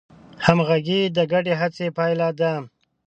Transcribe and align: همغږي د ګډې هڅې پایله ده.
همغږي 0.45 1.01
د 1.15 1.17
ګډې 1.31 1.53
هڅې 1.61 1.87
پایله 1.97 2.29
ده. 2.39 2.53